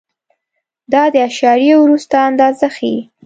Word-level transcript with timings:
دا 0.91 1.03
د 1.13 1.15
اعشاریې 1.25 1.75
وروسته 1.79 2.15
اندازه 2.29 2.67
ښیي. 2.75 2.97